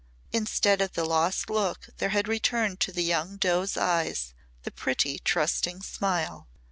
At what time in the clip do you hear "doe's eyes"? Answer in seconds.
3.37-4.33